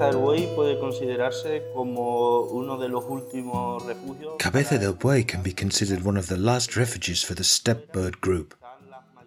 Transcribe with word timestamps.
Cabeza 0.00 0.16
del 0.16 0.22
Buey 0.22 0.54
puede 0.54 0.78
considerarse 0.78 1.62
como 1.74 2.40
uno 2.44 2.78
de 2.78 2.88
los 2.88 3.04
últimos 3.04 3.84
refugios. 3.84 4.36
Cabeza 4.38 4.78
del 4.78 4.94
Buey 4.94 5.24
can 5.26 5.42
be 5.42 5.52
considered 5.52 6.06
one 6.06 6.18
of 6.18 6.28
the 6.28 6.38
last 6.38 6.74
refuges 6.74 7.22
for 7.22 7.34
the 7.34 7.44
steppe 7.44 7.92
bird 7.92 8.18
group. 8.22 8.54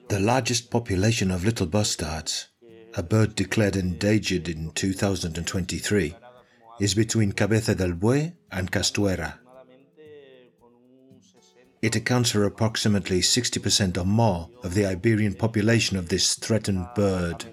The 0.08 0.20
largest 0.20 0.72
population 0.72 1.30
of 1.30 1.46
little 1.46 1.68
bustards, 1.68 2.48
a 2.96 3.04
bird 3.04 3.36
declared 3.36 3.76
endangered 3.76 4.50
in 4.50 4.72
2023, 4.72 6.16
is 6.80 6.96
between 6.96 7.34
Cabeza 7.34 7.76
del 7.76 7.94
Buey 7.94 8.34
and 8.52 8.72
Castuera. 8.72 9.36
It 11.84 11.96
accounts 11.96 12.32
for 12.32 12.46
approximately 12.46 13.20
60% 13.20 13.96
or 14.00 14.06
more 14.06 14.50
of 14.64 14.74
the 14.74 14.88
Iberian 14.88 15.36
population 15.36 15.98
of 15.98 16.10
this 16.10 16.34
threatened 16.34 16.88
bird. 16.96 17.46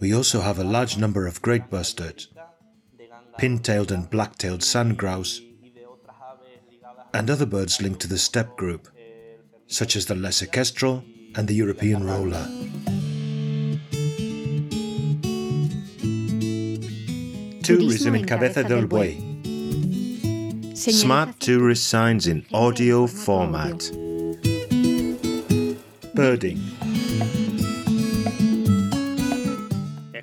We 0.00 0.14
also 0.14 0.40
have 0.40 0.58
a 0.60 0.64
large 0.64 0.96
number 0.96 1.26
of 1.26 1.42
great 1.42 1.68
bustards, 1.68 2.28
pin-tailed 3.38 3.90
and 3.90 4.08
black-tailed 4.08 4.62
sand 4.62 4.96
grouse, 4.98 5.40
and 7.12 7.28
other 7.28 7.46
birds 7.46 7.82
linked 7.82 8.00
to 8.00 8.08
the 8.08 8.18
steppe 8.18 8.56
group, 8.56 8.88
such 9.66 9.96
as 9.96 10.06
the 10.06 10.14
lesser 10.14 10.46
kestrel 10.46 11.02
and 11.34 11.48
the 11.48 11.54
European 11.54 12.04
roller. 12.04 12.46
Tourism 17.64 18.14
in 18.14 18.24
Cabeza 18.26 18.62
del 18.62 18.86
Buey. 18.86 19.16
Smart 20.76 21.40
tourist 21.40 21.88
signs 21.88 22.26
in 22.28 22.46
audio 22.52 23.06
format. 23.08 23.90
Birding. 26.18 26.58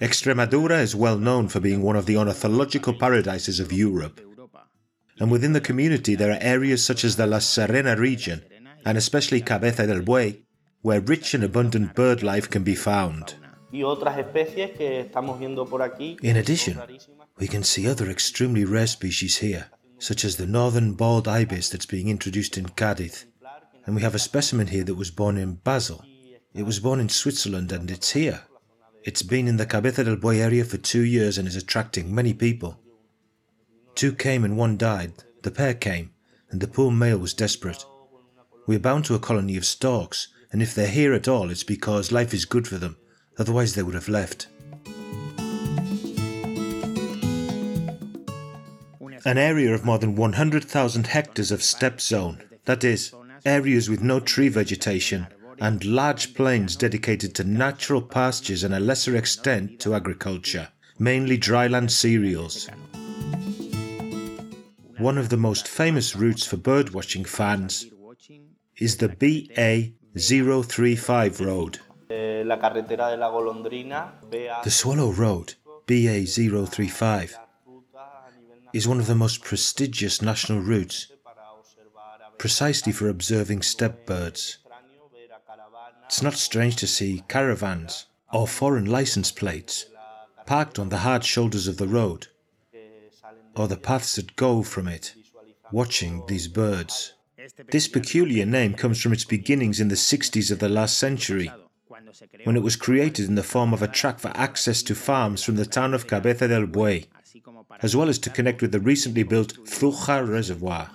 Extremadura 0.02 0.82
is 0.82 0.94
well 0.94 1.18
known 1.18 1.48
for 1.48 1.62
being 1.62 1.82
one 1.82 1.96
of 1.96 2.06
the 2.06 2.18
ornithological 2.18 2.96
paradises 2.96 3.62
of 3.62 3.72
Europe. 3.72 4.20
And 5.22 5.32
within 5.32 5.54
the 5.54 5.62
community, 5.62 6.16
there 6.16 6.32
are 6.34 6.42
areas 6.42 6.84
such 6.84 7.06
as 7.06 7.16
the 7.16 7.26
La 7.26 7.40
Serena 7.40 7.96
region, 7.96 8.44
and 8.84 8.98
especially 8.98 9.40
Cabeza 9.40 9.88
del 9.88 10.02
Buey, 10.02 10.42
where 10.82 11.00
rich 11.00 11.34
and 11.34 11.46
abundant 11.46 11.96
bird 11.96 12.22
life 12.22 12.50
can 12.50 12.64
be 12.64 12.76
found. 12.76 13.36
In 13.72 13.86
addition, 16.36 16.82
we 17.38 17.48
can 17.48 17.64
see 17.64 17.88
other 17.88 18.10
extremely 18.10 18.66
rare 18.66 18.88
species 18.88 19.38
here, 19.38 19.68
such 19.98 20.26
as 20.26 20.36
the 20.36 20.46
northern 20.46 20.96
bald 20.96 21.30
ibis 21.30 21.70
that's 21.70 21.86
being 21.86 22.10
introduced 22.10 22.58
in 22.58 22.66
Cadiz, 22.66 23.28
and 23.86 23.96
we 23.96 24.02
have 24.02 24.16
a 24.16 24.20
specimen 24.20 24.68
here 24.68 24.84
that 24.84 24.96
was 24.96 25.12
born 25.12 25.38
in 25.38 25.56
Basel. 25.56 26.04
It 26.54 26.64
was 26.64 26.80
born 26.80 27.00
in 27.00 27.10
Switzerland 27.10 27.72
and 27.72 27.92
it's 27.92 28.12
here. 28.12 28.42
It's 29.04 29.22
been 29.22 29.48
in 29.48 29.58
the 29.58 29.66
Cabeza 29.66 30.04
del 30.04 30.16
Buey 30.16 30.40
area 30.40 30.66
for 30.66 30.78
two 30.78 31.04
years 31.04 31.38
and 31.38 31.48
is 31.48 31.56
attracting 31.56 32.14
many 32.14 32.34
people. 32.34 32.80
Two 33.94 34.14
came 34.14 34.44
and 34.44 34.58
one 34.58 34.78
died. 34.78 35.14
The 35.44 35.52
pair 35.52 35.76
came, 35.76 36.12
and 36.50 36.60
the 36.60 36.68
poor 36.68 36.90
male 36.90 37.20
was 37.20 37.36
desperate. 37.36 37.86
We're 38.66 38.80
bound 38.80 39.06
to 39.06 39.16
a 39.16 39.20
colony 39.20 39.58
of 39.58 39.66
storks, 39.66 40.30
and 40.52 40.62
if 40.62 40.74
they're 40.74 40.88
here 40.88 41.14
at 41.14 41.28
all, 41.28 41.52
it's 41.52 41.64
because 41.64 42.12
life 42.12 42.34
is 42.34 42.46
good 42.46 42.68
for 42.68 42.78
them, 42.78 42.98
otherwise, 43.38 43.76
they 43.76 43.84
would 43.84 43.94
have 43.94 44.10
left. 44.10 44.48
An 49.24 49.38
area 49.38 49.74
of 49.74 49.86
more 49.86 50.00
than 50.00 50.16
100,000 50.16 51.08
hectares 51.08 51.52
of 51.52 51.62
steppe 51.62 52.02
zone, 52.02 52.42
that 52.66 52.84
is, 52.84 53.14
areas 53.46 53.90
with 53.90 54.02
no 54.02 54.20
tree 54.20 54.50
vegetation, 54.50 55.28
and 55.60 55.86
large 55.86 56.34
plains 56.34 56.76
dedicated 56.76 57.34
to 57.36 57.44
natural 57.44 58.02
pastures 58.02 58.64
and 58.64 58.74
a 58.74 58.80
lesser 58.80 59.16
extent 59.16 59.80
to 59.80 59.96
agriculture, 59.96 60.68
mainly 61.00 61.38
dryland 61.38 61.92
cereals. 61.92 62.70
One 64.98 65.18
of 65.18 65.30
the 65.30 65.38
most 65.38 65.68
famous 65.68 66.16
routes 66.16 66.46
for 66.46 66.58
birdwatching 66.58 67.28
fans 67.28 67.86
is 68.78 68.98
the 68.98 69.10
BA 69.10 69.94
035 70.18 71.42
road. 71.42 71.80
The 74.64 74.72
Swallow 74.72 75.12
Road, 75.12 75.56
BA 75.86 76.26
035, 76.26 77.38
is 78.74 78.88
one 78.88 79.00
of 79.00 79.08
the 79.08 79.16
most 79.16 79.42
prestigious 79.42 80.22
national 80.22 80.60
routes 80.60 81.08
precisely 82.38 82.92
for 82.92 83.10
observing 83.10 83.62
steppe 83.62 84.06
birds. 84.06 84.58
It's 86.06 86.22
not 86.22 86.36
strange 86.36 86.76
to 86.78 86.88
see 86.88 87.24
caravans 87.28 88.06
or 88.32 88.48
foreign 88.48 88.86
license 88.86 89.32
plates 89.32 89.86
parked 90.46 90.78
on 90.78 90.90
the 90.90 91.00
hard 91.00 91.24
shoulders 91.24 91.68
of 91.68 91.78
the 91.78 91.88
road 91.88 92.28
or 93.56 93.68
the 93.68 93.78
paths 93.78 94.16
that 94.16 94.36
go 94.36 94.62
from 94.62 94.88
it, 94.88 95.16
watching 95.72 96.24
these 96.28 96.48
birds. 96.48 97.14
This 97.72 97.88
peculiar 97.88 98.46
name 98.46 98.74
comes 98.74 99.02
from 99.02 99.14
its 99.14 99.24
beginnings 99.24 99.80
in 99.80 99.88
the 99.88 99.96
60s 99.96 100.52
of 100.52 100.60
the 100.60 100.70
last 100.70 100.98
century, 100.98 101.52
when 102.44 102.56
it 102.56 102.64
was 102.64 102.76
created 102.76 103.28
in 103.28 103.36
the 103.36 103.44
form 103.44 103.74
of 103.74 103.82
a 103.82 103.88
track 103.88 104.20
for 104.20 104.32
access 104.36 104.84
to 104.84 104.96
farms 104.96 105.44
from 105.44 105.56
the 105.56 105.66
town 105.66 105.94
of 105.94 106.08
Cabeza 106.08 106.48
del 106.48 106.68
Buey, 106.68 107.06
as 107.82 107.96
well 107.96 108.10
as 108.10 108.20
to 108.20 108.30
connect 108.30 108.62
with 108.62 108.72
the 108.72 108.80
recently 108.80 109.24
built 109.24 109.54
Zújar 109.66 110.28
Reservoir. 110.28 110.90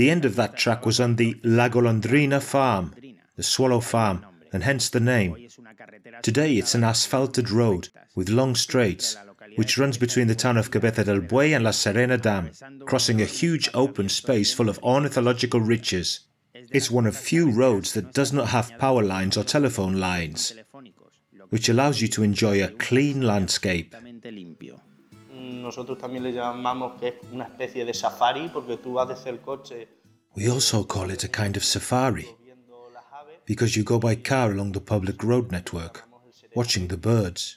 The 0.00 0.08
end 0.08 0.24
of 0.24 0.36
that 0.36 0.56
track 0.56 0.86
was 0.86 0.98
on 0.98 1.16
the 1.16 1.38
La 1.44 1.68
Golondrina 1.68 2.40
farm, 2.40 2.94
the 3.36 3.42
swallow 3.42 3.80
farm, 3.80 4.24
and 4.50 4.62
hence 4.62 4.88
the 4.88 4.98
name. 4.98 5.36
Today 6.22 6.56
it's 6.56 6.74
an 6.74 6.84
asphalted 6.84 7.50
road 7.50 7.90
with 8.14 8.30
long 8.30 8.54
straights, 8.54 9.18
which 9.56 9.76
runs 9.76 9.98
between 9.98 10.26
the 10.26 10.34
town 10.34 10.56
of 10.56 10.70
Cabeza 10.70 11.04
del 11.04 11.20
Buey 11.20 11.54
and 11.54 11.64
La 11.64 11.72
Serena 11.72 12.16
Dam, 12.16 12.50
crossing 12.86 13.20
a 13.20 13.26
huge 13.26 13.68
open 13.74 14.08
space 14.08 14.54
full 14.54 14.70
of 14.70 14.82
ornithological 14.82 15.60
riches. 15.60 16.20
It's 16.54 16.90
one 16.90 17.04
of 17.04 17.14
few 17.14 17.50
roads 17.50 17.92
that 17.92 18.14
does 18.14 18.32
not 18.32 18.48
have 18.48 18.78
power 18.78 19.02
lines 19.02 19.36
or 19.36 19.44
telephone 19.44 20.00
lines, 20.00 20.54
which 21.50 21.68
allows 21.68 22.00
you 22.00 22.08
to 22.08 22.22
enjoy 22.22 22.64
a 22.64 22.68
clean 22.68 23.20
landscape. 23.20 23.94
Nosotros 25.70 25.98
también 25.98 26.24
le 26.24 26.32
llamamos 26.32 26.98
que 26.98 27.06
es 27.06 27.14
una 27.30 27.44
especie 27.44 27.84
de 27.84 27.94
safari 27.94 28.48
porque 28.52 28.76
tú 28.76 28.94
vas 28.94 29.06
desde 29.06 29.30
el 29.30 29.38
coche. 29.40 29.86
We 30.34 30.50
also 30.50 30.84
call 30.84 31.12
it 31.12 31.22
a 31.22 31.28
kind 31.28 31.56
of 31.56 31.62
safari 31.62 32.26
because 33.46 33.76
you 33.76 33.84
go 33.84 34.00
by 34.00 34.16
car 34.16 34.50
along 34.50 34.72
the 34.72 34.80
public 34.80 35.22
road 35.22 35.52
network, 35.52 36.08
watching 36.56 36.88
the 36.88 36.96
birds. 36.96 37.56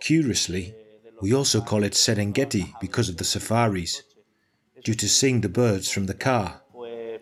Curiously, 0.00 0.74
we 1.22 1.32
also 1.32 1.60
call 1.60 1.84
it 1.84 1.92
Serengeti 1.92 2.72
because 2.80 3.08
of 3.08 3.18
the 3.18 3.24
safaris, 3.24 4.02
due 4.82 4.94
to 4.94 5.08
seeing 5.08 5.42
the 5.42 5.48
birds 5.48 5.88
from 5.88 6.06
the 6.06 6.14
car. 6.14 6.60
Eh, 6.74 7.18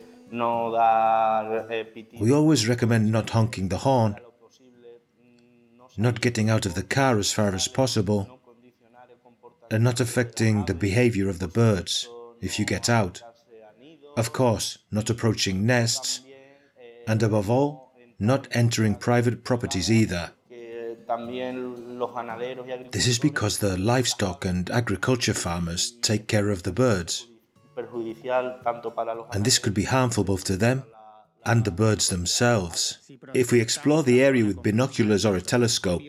we 2.18 2.32
always 2.32 2.66
recommend 2.66 3.12
not 3.12 3.28
honking 3.28 3.68
the 3.68 3.78
horn, 3.84 4.16
mm, 4.16 5.98
not 5.98 6.22
getting 6.22 6.48
out 6.48 6.64
of 6.64 6.72
the 6.74 6.82
car 6.82 7.18
as 7.18 7.32
far 7.34 7.54
as 7.54 7.68
possible, 7.68 8.37
and 9.70 9.84
not 9.84 10.00
affecting 10.00 10.64
the 10.64 10.74
behavior 10.74 11.28
of 11.28 11.38
the 11.38 11.48
birds 11.48 12.08
if 12.40 12.58
you 12.58 12.64
get 12.64 12.88
out. 12.88 13.22
Of 14.16 14.32
course, 14.32 14.78
not 14.90 15.10
approaching 15.10 15.66
nests, 15.66 16.20
and 17.06 17.22
above 17.22 17.48
all, 17.48 17.92
not 18.18 18.48
entering 18.52 18.94
private 18.94 19.44
properties 19.44 19.90
either. 19.90 20.32
This 22.90 23.06
is 23.06 23.18
because 23.18 23.58
the 23.58 23.78
livestock 23.78 24.44
and 24.44 24.68
agriculture 24.70 25.34
farmers 25.34 25.92
take 26.02 26.26
care 26.28 26.50
of 26.50 26.64
the 26.64 26.72
birds. 26.72 27.26
And 29.32 29.44
this 29.44 29.58
could 29.58 29.74
be 29.74 29.84
harmful 29.84 30.24
both 30.24 30.44
to 30.44 30.56
them 30.56 30.84
and 31.46 31.64
the 31.64 31.70
birds 31.70 32.08
themselves. 32.08 32.98
If 33.32 33.52
we 33.52 33.60
explore 33.60 34.02
the 34.02 34.22
area 34.22 34.44
with 34.44 34.62
binoculars 34.62 35.24
or 35.24 35.36
a 35.36 35.40
telescope, 35.40 36.02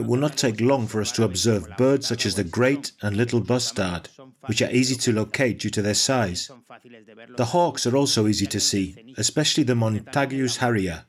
it 0.00 0.06
will 0.06 0.18
not 0.18 0.38
take 0.38 0.62
long 0.62 0.86
for 0.86 1.02
us 1.02 1.12
to 1.12 1.24
observe 1.24 1.76
birds 1.76 2.06
such 2.06 2.24
as 2.24 2.34
the 2.34 2.42
great 2.42 2.92
and 3.02 3.18
little 3.18 3.40
bustard, 3.40 4.08
which 4.46 4.62
are 4.62 4.70
easy 4.70 4.94
to 4.94 5.12
locate 5.12 5.58
due 5.58 5.68
to 5.68 5.82
their 5.82 5.92
size. 5.92 6.50
The 7.36 7.44
hawks 7.44 7.86
are 7.86 7.94
also 7.94 8.26
easy 8.26 8.46
to 8.46 8.58
see, 8.58 8.96
especially 9.18 9.64
the 9.64 9.74
Montagu's 9.74 10.56
harrier, 10.56 11.04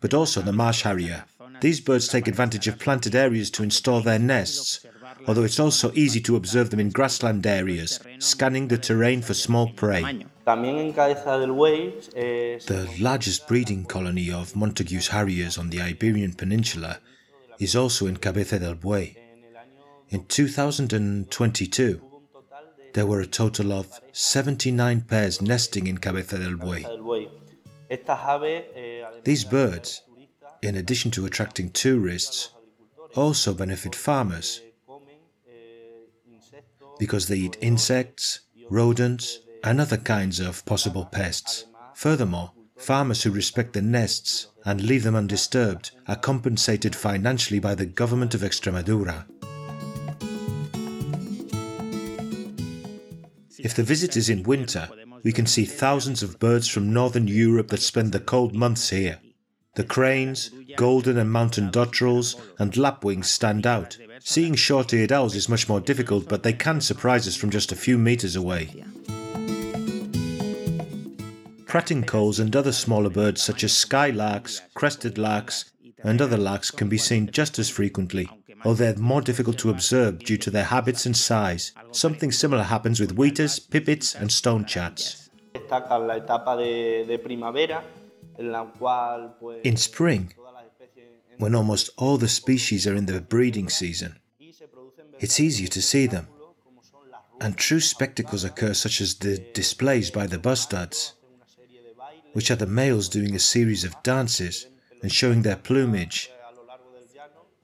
but 0.00 0.14
also 0.14 0.40
the 0.40 0.52
marsh 0.52 0.80
harrier. 0.80 1.26
These 1.60 1.82
birds 1.82 2.08
take 2.08 2.26
advantage 2.26 2.66
of 2.66 2.78
planted 2.78 3.14
areas 3.14 3.50
to 3.50 3.62
install 3.62 4.00
their 4.00 4.18
nests, 4.18 4.86
although 5.28 5.44
it's 5.44 5.60
also 5.60 5.92
easy 5.94 6.20
to 6.22 6.36
observe 6.36 6.70
them 6.70 6.80
in 6.80 6.88
grassland 6.88 7.46
areas, 7.46 8.00
scanning 8.18 8.68
the 8.68 8.78
terrain 8.78 9.20
for 9.20 9.34
small 9.34 9.68
prey. 9.68 10.24
The 12.66 12.88
largest 12.98 13.46
breeding 13.46 13.84
colony 13.84 14.32
of 14.32 14.56
Montagu's 14.56 15.08
harriers 15.08 15.58
on 15.58 15.68
the 15.68 15.82
Iberian 15.82 16.32
Peninsula 16.32 16.98
is 17.62 17.76
also 17.76 18.06
in 18.06 18.16
Cabeza 18.16 18.58
del 18.58 18.74
Buey. 18.74 19.16
In 20.08 20.24
2022, 20.26 22.00
there 22.94 23.06
were 23.06 23.20
a 23.20 23.26
total 23.26 23.72
of 23.72 24.00
79 24.12 25.02
pairs 25.02 25.40
nesting 25.40 25.86
in 25.86 25.98
Cabeza 25.98 26.38
del 26.38 26.56
Buey. 26.56 26.84
These 29.24 29.44
birds, 29.44 30.02
in 30.62 30.76
addition 30.76 31.10
to 31.12 31.26
attracting 31.26 31.70
tourists, 31.70 32.50
also 33.14 33.54
benefit 33.54 33.94
farmers 33.94 34.60
because 36.98 37.28
they 37.28 37.36
eat 37.36 37.56
insects, 37.60 38.40
rodents, 38.70 39.38
and 39.64 39.80
other 39.80 39.96
kinds 39.96 40.40
of 40.40 40.64
possible 40.64 41.04
pests. 41.04 41.66
Furthermore, 41.94 42.52
farmers 42.82 43.22
who 43.22 43.30
respect 43.30 43.72
the 43.72 43.82
nests 43.82 44.48
and 44.64 44.82
leave 44.82 45.04
them 45.04 45.14
undisturbed 45.14 45.92
are 46.08 46.16
compensated 46.16 46.96
financially 46.96 47.60
by 47.60 47.74
the 47.74 47.86
government 47.86 48.34
of 48.34 48.40
Extremadura. 48.40 49.24
If 53.58 53.74
the 53.74 53.84
visit 53.84 54.16
is 54.16 54.28
in 54.28 54.42
winter, 54.42 54.88
we 55.22 55.30
can 55.30 55.46
see 55.46 55.64
thousands 55.64 56.24
of 56.24 56.40
birds 56.40 56.66
from 56.66 56.92
northern 56.92 57.28
Europe 57.28 57.68
that 57.68 57.80
spend 57.80 58.10
the 58.10 58.18
cold 58.18 58.54
months 58.54 58.90
here. 58.90 59.20
The 59.76 59.84
cranes, 59.84 60.50
golden 60.76 61.16
and 61.16 61.30
mountain 61.30 61.70
dotterels, 61.70 62.34
and 62.58 62.76
lapwings 62.76 63.30
stand 63.30 63.66
out. 63.66 63.96
Seeing 64.18 64.54
short-eared 64.54 65.12
owls 65.12 65.36
is 65.36 65.48
much 65.48 65.68
more 65.68 65.80
difficult, 65.80 66.28
but 66.28 66.42
they 66.42 66.52
can 66.52 66.80
surprise 66.80 67.28
us 67.28 67.36
from 67.36 67.50
just 67.50 67.70
a 67.72 67.76
few 67.76 67.96
meters 67.96 68.34
away. 68.34 68.84
Pratincoles 71.72 72.38
and 72.38 72.54
other 72.54 72.70
smaller 72.70 73.08
birds 73.08 73.40
such 73.40 73.64
as 73.64 73.72
skylarks, 73.72 74.60
crested 74.74 75.16
larks, 75.16 75.72
and 76.04 76.20
other 76.20 76.36
larks 76.36 76.70
can 76.70 76.90
be 76.90 76.98
seen 76.98 77.30
just 77.32 77.58
as 77.58 77.70
frequently, 77.70 78.28
although 78.62 78.92
they're 78.92 79.02
more 79.02 79.22
difficult 79.22 79.56
to 79.56 79.70
observe 79.70 80.18
due 80.18 80.36
to 80.36 80.50
their 80.50 80.64
habits 80.64 81.06
and 81.06 81.16
size. 81.16 81.72
Something 81.90 82.30
similar 82.30 82.64
happens 82.64 83.00
with 83.00 83.16
wheatears, 83.16 83.58
pipits, 83.58 84.14
and 84.14 84.28
stonechats. 84.28 85.30
In 89.64 89.76
spring, 89.78 90.34
when 91.38 91.54
almost 91.54 91.88
all 91.96 92.18
the 92.18 92.28
species 92.28 92.86
are 92.86 92.94
in 92.94 93.06
their 93.06 93.22
breeding 93.22 93.70
season, 93.70 94.16
it's 95.20 95.40
easier 95.40 95.68
to 95.68 95.80
see 95.80 96.06
them, 96.06 96.28
and 97.40 97.56
true 97.56 97.80
spectacles 97.80 98.44
occur 98.44 98.74
such 98.74 99.00
as 99.00 99.14
the 99.14 99.38
displays 99.54 100.10
by 100.10 100.26
the 100.26 100.36
bustards 100.36 101.14
which 102.32 102.50
are 102.50 102.56
the 102.56 102.66
males 102.66 103.08
doing 103.08 103.34
a 103.34 103.38
series 103.38 103.84
of 103.84 104.02
dances 104.02 104.66
and 105.02 105.12
showing 105.12 105.42
their 105.42 105.56
plumage. 105.56 106.30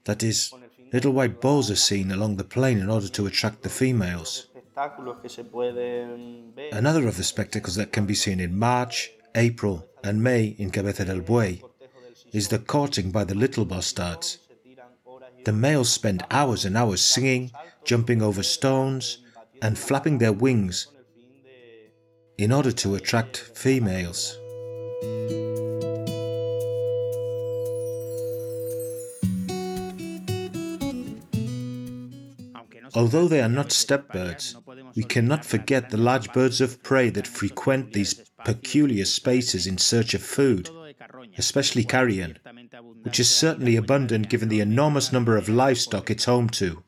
That 0.04 0.22
is, 0.22 0.52
little 0.92 1.12
white 1.12 1.40
balls 1.40 1.70
are 1.70 1.76
seen 1.76 2.10
along 2.10 2.36
the 2.36 2.44
plain 2.44 2.78
in 2.78 2.90
order 2.90 3.08
to 3.08 3.26
attract 3.26 3.62
the 3.62 3.68
females. 3.68 4.46
Another 6.72 7.08
of 7.08 7.16
the 7.16 7.24
spectacles 7.24 7.74
that 7.76 7.92
can 7.92 8.06
be 8.06 8.14
seen 8.14 8.40
in 8.40 8.58
March, 8.58 9.10
April, 9.34 9.86
and 10.04 10.22
May 10.22 10.54
in 10.58 10.70
Cabeza 10.70 11.04
del 11.04 11.20
Buey 11.20 11.62
is 12.32 12.48
the 12.48 12.58
courting 12.58 13.10
by 13.10 13.24
the 13.24 13.34
little 13.34 13.66
bustards. 13.66 14.38
The 15.44 15.52
males 15.52 15.90
spend 15.90 16.24
hours 16.30 16.64
and 16.64 16.76
hours 16.76 17.00
singing, 17.00 17.50
jumping 17.84 18.22
over 18.22 18.42
stones, 18.42 19.18
and 19.62 19.78
flapping 19.78 20.18
their 20.18 20.32
wings 20.32 20.88
in 22.36 22.52
order 22.52 22.70
to 22.70 22.94
attract 22.94 23.36
females. 23.36 24.38
Although 32.94 33.28
they 33.28 33.40
are 33.40 33.48
not 33.48 33.70
steppe 33.70 34.12
birds, 34.12 34.56
we 34.96 35.04
cannot 35.04 35.44
forget 35.44 35.90
the 35.90 35.96
large 35.96 36.32
birds 36.32 36.60
of 36.60 36.82
prey 36.82 37.10
that 37.10 37.26
frequent 37.26 37.92
these 37.92 38.14
peculiar 38.44 39.04
spaces 39.04 39.66
in 39.66 39.78
search 39.78 40.14
of 40.14 40.22
food, 40.22 40.68
especially 41.36 41.84
carrion, 41.84 42.38
which 43.02 43.20
is 43.20 43.32
certainly 43.32 43.76
abundant 43.76 44.28
given 44.28 44.48
the 44.48 44.60
enormous 44.60 45.12
number 45.12 45.36
of 45.36 45.48
livestock 45.48 46.10
it's 46.10 46.24
home 46.24 46.48
to. 46.48 46.82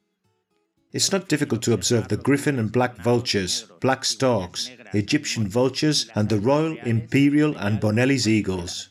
It's 0.93 1.13
not 1.13 1.29
difficult 1.29 1.63
to 1.63 1.73
observe 1.73 2.09
the 2.09 2.17
griffon 2.17 2.59
and 2.59 2.73
black 2.73 2.97
vultures, 2.97 3.67
black 3.81 4.05
storks, 4.05 4.69
Egyptian 4.93 5.49
vultures, 5.49 6.11
and 6.15 6.29
the 6.29 6.41
royal, 6.41 6.77
imperial, 6.85 7.57
and 7.57 7.81
Bonelli's 7.81 8.27
eagles. 8.29 8.89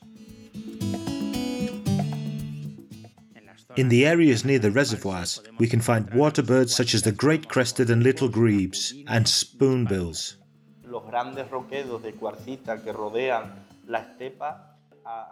In 3.75 3.88
the 3.90 4.06
areas 4.06 4.44
near 4.44 4.60
the 4.60 4.72
reservoirs, 4.72 5.42
we 5.57 5.68
can 5.68 5.80
find 5.80 6.13
water 6.13 6.42
birds 6.44 6.75
such 6.75 6.94
as 6.94 7.04
the 7.04 7.12
great 7.12 7.48
crested 7.48 7.90
and 7.90 8.04
little 8.04 8.28
grebes 8.28 8.94
and 9.07 9.25
spoonbills. 9.28 10.36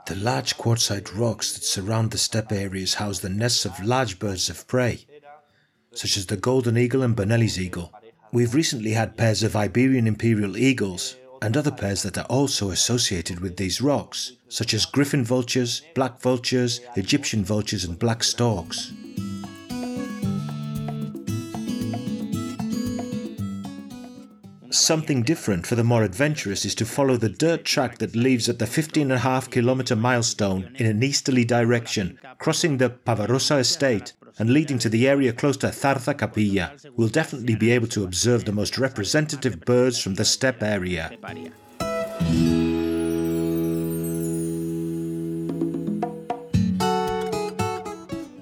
The 0.05 0.15
large 0.15 0.57
quartzite 0.57 1.13
rocks 1.13 1.53
that 1.53 1.63
surround 1.63 2.11
the 2.11 2.17
steppe 2.17 2.51
areas 2.51 2.93
house 2.95 3.19
the 3.19 3.29
nests 3.29 3.65
of 3.65 3.83
large 3.83 4.17
birds 4.17 4.49
of 4.49 4.65
prey, 4.67 5.05
such 5.93 6.15
as 6.15 6.27
the 6.27 6.37
golden 6.37 6.77
eagle 6.77 7.03
and 7.03 7.15
Bonelli's 7.15 7.59
eagle. 7.59 7.91
We've 8.33 8.53
recently 8.53 8.91
had 8.91 9.15
pairs 9.15 9.41
of 9.41 9.55
Iberian 9.55 10.05
imperial 10.05 10.57
eagles 10.57 11.15
and 11.41 11.55
other 11.55 11.71
pairs 11.71 12.03
that 12.03 12.17
are 12.17 12.25
also 12.25 12.71
associated 12.71 13.39
with 13.39 13.55
these 13.55 13.79
rocks, 13.79 14.33
such 14.49 14.73
as 14.73 14.85
griffon 14.85 15.23
vultures, 15.23 15.81
black 15.95 16.19
vultures, 16.19 16.81
Egyptian 16.97 17.45
vultures, 17.45 17.85
and 17.85 17.97
black 17.97 18.23
storks. 18.23 18.91
Something 24.71 25.23
different 25.23 25.65
for 25.65 25.75
the 25.75 25.83
more 25.83 26.03
adventurous 26.03 26.65
is 26.65 26.75
to 26.75 26.85
follow 26.85 27.15
the 27.15 27.29
dirt 27.29 27.63
track 27.63 27.97
that 27.99 28.15
leaves 28.15 28.49
at 28.49 28.59
the 28.59 28.65
15.5 28.65 29.49
kilometre 29.49 29.95
milestone 29.95 30.75
in 30.75 30.85
an 30.85 31.01
easterly 31.01 31.45
direction, 31.45 32.19
crossing 32.39 32.77
the 32.77 32.89
Pavarosa 32.89 33.59
estate 33.59 34.13
and 34.39 34.49
leading 34.49 34.77
to 34.79 34.89
the 34.89 35.07
area 35.07 35.33
close 35.33 35.57
to 35.57 35.67
Zarza 35.67 36.17
Capilla. 36.17 36.71
We'll 36.95 37.09
definitely 37.09 37.55
be 37.55 37.71
able 37.71 37.87
to 37.87 38.03
observe 38.03 38.45
the 38.45 38.51
most 38.51 38.77
representative 38.77 39.61
birds 39.61 39.99
from 39.99 40.15
the 40.15 40.25
steppe 40.25 40.63
area. 40.63 41.11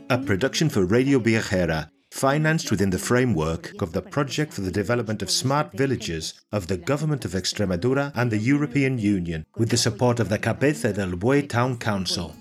A 0.09 0.18
production 0.19 0.69
for 0.69 0.86
Radio 0.86 1.19
Viajera, 1.19 1.89
financed 2.15 2.71
within 2.71 2.91
the 2.91 2.98
framework 2.98 3.74
of 3.81 3.91
the 3.91 4.01
Project 4.01 4.53
for 4.53 4.62
the 4.62 4.71
Development 4.71 5.21
of 5.21 5.30
Smart 5.30 5.74
Villages 5.74 6.34
of 6.51 6.67
the 6.67 6.77
Government 6.77 7.25
of 7.25 7.31
Extremadura 7.34 8.13
and 8.15 8.31
the 8.31 8.38
European 8.38 8.98
Union, 8.98 9.46
with 9.58 9.70
the 9.70 9.77
support 9.77 10.22
of 10.22 10.29
the 10.29 10.38
Cabeza 10.38 10.93
del 10.93 11.17
Buey 11.17 11.50
Town 11.50 11.77
Council. 11.77 12.34